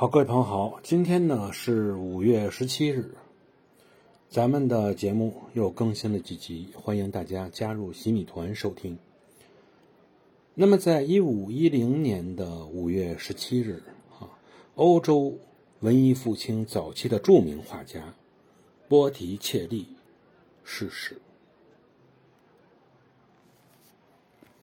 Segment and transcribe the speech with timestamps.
[0.00, 3.16] 好各位朋友好今天呢是五月十七日
[4.30, 8.96] 咱们的节目又更新了几集欢迎大家加入洗米团收听。
[10.54, 13.82] 那么在一五一零年的五月十七日
[14.18, 14.40] 啊
[14.74, 15.38] 欧洲
[15.80, 18.14] 文艺复兴早期的著名画家
[18.88, 19.86] 波提切利
[20.64, 21.20] 逝世。